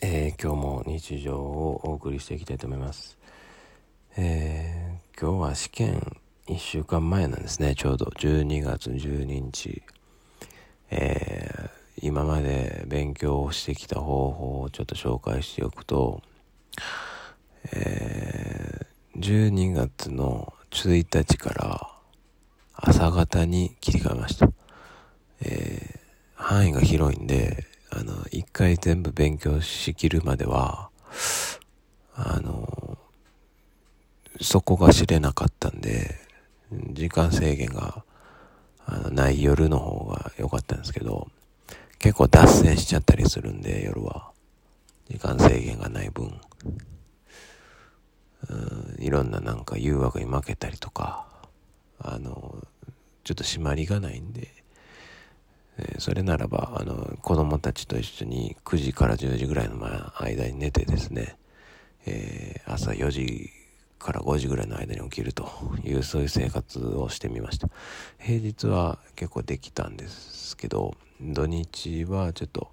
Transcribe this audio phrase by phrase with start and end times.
[0.00, 3.18] えー、今日も日常をお送りしていきたいと思います。
[4.16, 9.82] えー、今日は試験1週間前なんですね、ちょうど12月12日。
[10.90, 16.22] えー、今まで勉強をしてきた方法をちょっと紹介しておくと、
[17.72, 21.90] えー、12月の1日から
[22.72, 24.48] 朝方に切り替えました。
[25.40, 30.90] えー、範囲が広いんで、あの、一回全部勉強しきるまでは、
[32.14, 32.98] あの、
[34.40, 36.16] そこが知れなかったんで、
[36.92, 38.04] 時間制限が
[38.84, 41.28] あのない夜の方が良かったんですけど、
[41.98, 44.30] 結構脱線しちゃったりするんで、夜は。
[45.08, 46.38] 時間制限がない分、
[48.50, 51.26] うんいろんななんか誘惑に負けたりとか、
[51.98, 52.62] あの、
[53.24, 54.57] ちょっと締まりがないんで、
[55.78, 59.78] えー、それならば、あの、子供たちと一緒に9時から10時ぐらいの
[60.20, 61.38] 間に寝てですね、
[62.06, 63.50] えー、朝4時
[63.98, 65.48] から5時ぐらいの間に起きると
[65.84, 67.68] いう、そういう生活をしてみました。
[68.18, 72.70] 平日は結構できたんですけど、土日はちょっと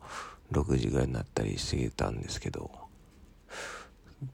[0.52, 2.72] 6時ぐらいになったりしてたんですけど、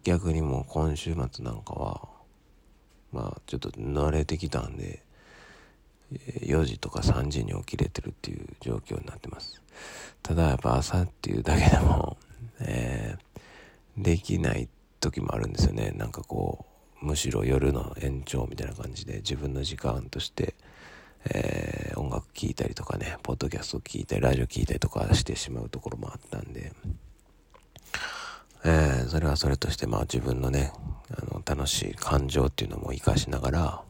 [0.03, 2.09] 逆にもう今週末なんかは、
[3.11, 5.03] まあちょっと慣れてきたんで、
[6.11, 9.61] 4時とか3時に起きれてるっていう状況になってます。
[10.21, 12.17] ただやっぱ朝っていうだけでも、
[12.59, 14.67] えー、できない
[14.99, 15.91] 時もあるんですよね。
[15.95, 16.65] なんかこ
[17.01, 20.53] う、むしろ夜の延長みたいな感じで自分の時間として、
[21.25, 26.73] えー、音楽聴いたりとかね、ポッドキャスト聴いたり、ラジオ聴いたりとかしてしまうところもあったんで、
[28.63, 30.71] えー、それはそれとして、まあ自分のね、
[31.09, 33.83] あの、楽しい感情っていうのも活かしながら、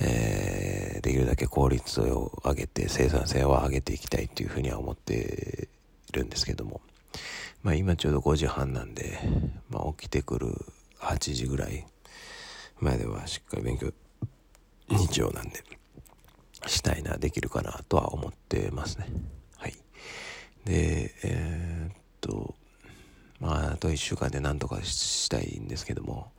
[0.00, 0.77] えー、
[1.08, 5.68] できるだけ効率を上げて生産性を上げていきたいっていうふうには思って
[6.12, 6.82] るんですけども、
[7.62, 9.18] まあ今ちょうど5時半なんで、
[9.70, 10.54] まあ起きてくる
[11.00, 11.86] 8時ぐらい
[12.80, 13.90] 前ではしっかり勉強、
[14.90, 15.64] 日曜なんで、
[16.66, 19.06] したいな、できるかなとは思ってますね。
[19.56, 19.74] はい。
[20.66, 22.54] で、えー、っと、
[23.40, 26.32] まああと1週間で何とかしたいんですけども、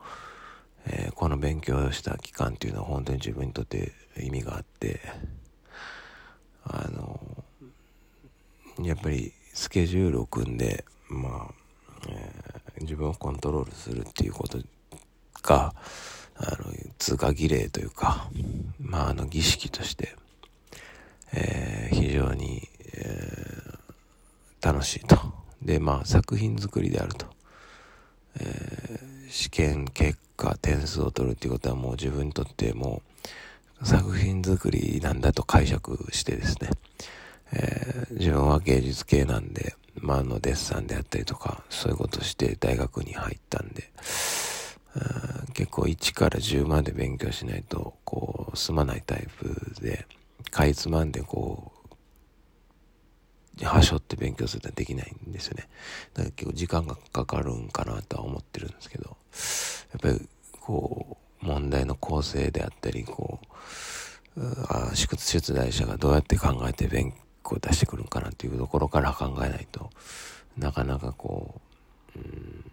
[0.92, 5.00] えー、この勉強をした期間っていうのは本当に自分にとって意味があって
[6.64, 7.20] あの
[8.82, 11.54] やっぱりスケジュールを組んでまあ、
[12.08, 14.58] えー、自分をコントロールするっていうこと
[15.44, 15.74] が
[16.38, 18.30] あの通過儀礼というか
[18.82, 20.16] まああの儀式として、
[21.34, 25.18] えー、非常に、えー、楽しいと。
[25.62, 27.26] でまあ作品作りであると、
[28.40, 33.02] えー、試験結果点数を取るっていうことはもう自分にとっても
[33.82, 36.70] う作品作りなんだと解釈してですね、
[37.52, 43.92] えー、自分は芸術系なんで、ま、あのデッサンであったりとかそういうことして大学に入ったんで、
[45.54, 50.06] 結構1から10まで勉強しないとこう済まないタイプで
[50.52, 51.79] かいつまんでこう
[53.66, 55.68] はしょって勉強するのはできないんですよね。
[56.14, 59.18] だから結構時間がかかるんかなとは思ってるんですけど、
[59.92, 63.50] やっぱりこう、問題の構成であったり、こう、
[64.70, 69.90] あ出出題者がどうやって考えて勉強を出してくるんかなっていうところから考えないと
[70.58, 71.60] なかなかこ
[72.16, 72.72] う、うん、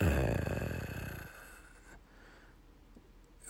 [0.00, 0.44] え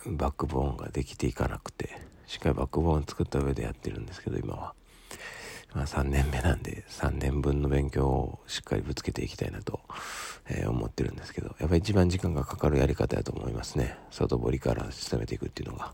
[0.05, 4.73] ー、バックボーンができていかなくてしっかりバックボーン作った上でやってるんですけど今は。
[5.73, 9.79] まあ、3年目なんで3年分の勉強をしっかりぶつけていきたいなと、
[10.47, 13.97] えー、思ってるんですけどやっぱり一番時間がかかるやり方やと思いますね。
[14.09, 15.93] 外堀から進めていくっていうのが、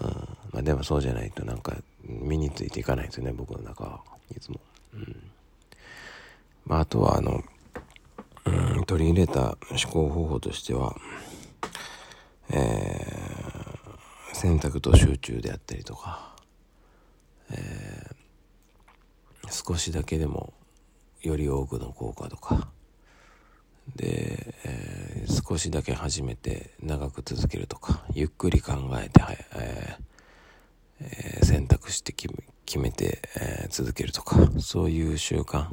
[0.00, 0.08] うん。
[0.52, 4.00] まあ、でもそうじゃないとなんか身についていかないですよね僕の中は。
[4.36, 4.60] いつも、
[4.94, 5.30] うん。
[6.66, 7.42] まあ、あとはあの、
[8.44, 10.94] うん、取り入れた思考方法としては
[12.50, 16.36] えー、選択と集中であったりとか、
[17.50, 18.22] えー
[19.66, 20.52] 少しだけでも
[21.22, 22.68] より多くの効果とか。
[23.96, 29.20] で、えー、少しだけ始めて長く続けるとかゆっくり考えて、
[29.56, 30.12] えー
[31.00, 35.66] えー、選択して決めて、え続けるとかそういう習慣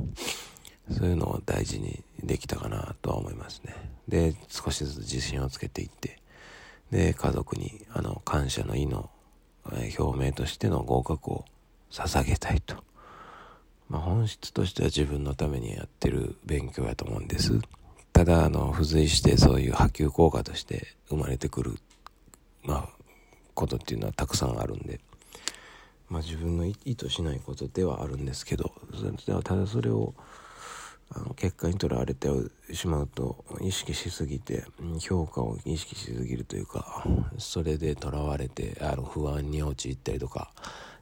[0.91, 3.75] そういうのを大事にできたかなとは思いますね。
[4.07, 6.19] で少しずつ自信をつけていって
[6.91, 9.11] で家族にあの感謝の意の
[9.99, 11.45] 表明としての合格を
[11.91, 12.88] 捧げたいと。
[13.89, 17.59] まあ、本質としては自分のためにやってる勉強やと思うんです。
[18.13, 21.75] ただ、あの、付随してそういう波及効果として生まれてくる、
[22.63, 22.89] まあ、
[23.55, 24.99] ことっていうのはたくさんあるんで、
[26.09, 28.71] まあ自分の意図しないことではあるんですけど、
[29.43, 30.13] ただそれを、
[31.11, 32.29] あの結果にとらわれて
[32.71, 34.65] しまうと意識しすぎて
[34.99, 37.03] 評価を意識しすぎるというか
[37.39, 40.51] それでとらわれてあの不安に陥ったりとか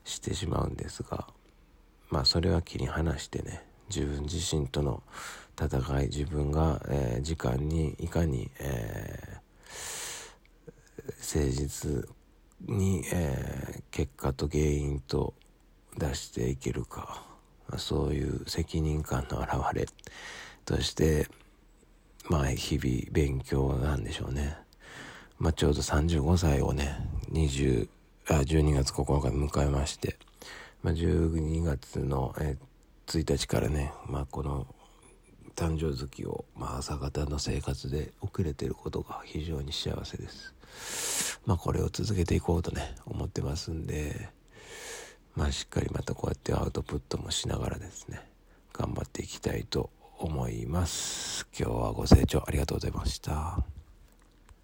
[0.05, 1.27] してしまうんですが
[2.09, 5.03] まあそれは切り離してね自分自身との
[5.59, 12.09] 戦い自分が、えー、時間にいかに、えー、誠実
[12.67, 15.33] に、えー、結果と原因と
[15.97, 17.23] 出していけるか
[17.77, 19.87] そういう責任感の表れ
[20.63, 21.27] として
[22.29, 24.57] まあ日々勉強なんでしょうね。
[25.39, 26.97] まあ、ちょうど35歳をね
[27.31, 27.87] 20
[28.29, 30.17] あ12月9日に迎えまして、
[30.87, 32.55] まあ、12月の、え
[33.07, 34.65] 1日からね、まあ、この
[35.53, 41.41] 誕生月を、まあ、朝方の生活で遅れてることが非常に幸せです。
[41.45, 44.29] まあこれを続けていこうとね思ってますんで
[45.35, 48.21] まあしっかりまたこうやってアウトプットもしながらですね
[48.73, 49.89] 頑張っていきたいと
[50.19, 53.76] 思います今日はご清聴ありがとうございました